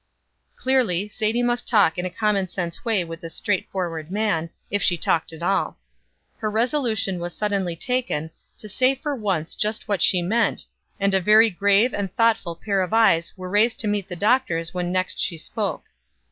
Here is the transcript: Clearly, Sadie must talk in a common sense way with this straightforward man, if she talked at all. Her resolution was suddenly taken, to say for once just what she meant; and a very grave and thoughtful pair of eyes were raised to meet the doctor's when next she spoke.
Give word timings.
Clearly, 0.55 1.07
Sadie 1.07 1.43
must 1.43 1.67
talk 1.67 1.95
in 1.99 2.07
a 2.07 2.09
common 2.09 2.47
sense 2.47 2.83
way 2.83 3.03
with 3.03 3.21
this 3.21 3.35
straightforward 3.35 4.09
man, 4.09 4.49
if 4.71 4.81
she 4.81 4.97
talked 4.97 5.31
at 5.31 5.43
all. 5.43 5.77
Her 6.37 6.49
resolution 6.49 7.19
was 7.19 7.35
suddenly 7.35 7.75
taken, 7.75 8.31
to 8.57 8.67
say 8.67 8.95
for 8.95 9.15
once 9.15 9.53
just 9.53 9.87
what 9.87 10.01
she 10.01 10.23
meant; 10.23 10.65
and 10.99 11.13
a 11.13 11.21
very 11.21 11.51
grave 11.51 11.93
and 11.93 12.11
thoughtful 12.15 12.55
pair 12.55 12.81
of 12.81 12.93
eyes 12.93 13.31
were 13.37 13.47
raised 13.47 13.79
to 13.81 13.87
meet 13.87 14.07
the 14.07 14.15
doctor's 14.15 14.73
when 14.73 14.91
next 14.91 15.19
she 15.19 15.37
spoke. 15.37 15.83